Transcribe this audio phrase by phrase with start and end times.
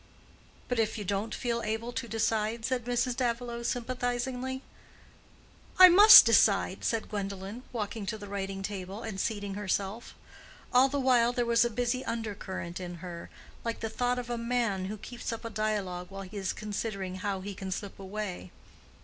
[0.67, 3.15] "But if you don't feel able to decide?" said Mrs.
[3.15, 4.63] Davilow, sympathizingly.
[5.77, 10.15] "I must decide," said Gwendolen, walking to the writing table and seating herself.
[10.73, 13.29] All the while there was a busy under current in her,
[13.63, 17.17] like the thought of a man who keeps up a dialogue while he is considering
[17.17, 18.49] how he can slip away.